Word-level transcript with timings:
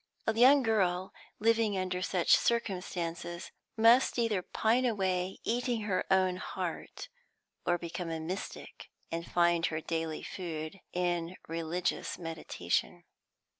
A 0.25 0.33
young 0.35 0.63
girl, 0.63 1.13
living 1.37 1.77
under 1.77 2.01
such 2.01 2.35
circumstances, 2.35 3.51
must 3.77 4.17
either 4.17 4.41
pine 4.41 4.83
away, 4.83 5.37
eating 5.43 5.81
her 5.81 6.05
own 6.09 6.37
heart, 6.37 7.07
or 7.67 7.77
become 7.77 8.09
a 8.09 8.19
mystic, 8.19 8.89
and 9.11 9.27
find 9.31 9.67
her 9.67 9.79
daily 9.79 10.23
food 10.23 10.79
in 10.91 11.35
religious 11.47 12.17
meditation. 12.17 13.03